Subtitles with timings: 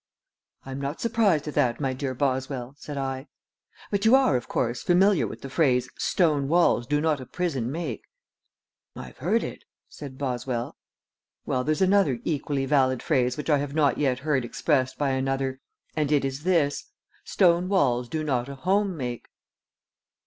[0.65, 3.27] "I'm not surprised at that, my dear Boswell," said I.
[3.91, 7.71] "But you are, of course, familiar with the phrase 'Stone walls do not a prison
[7.71, 8.05] make?'"
[8.95, 10.75] "I've heard it," said Boswell.
[11.45, 15.59] "Well, there's another equally valid phrase which I have not yet heard expressed by another,
[15.95, 16.85] and it is this:
[17.23, 19.27] 'Stone walls do not a home make.'"